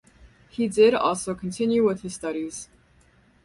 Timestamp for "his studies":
2.01-2.69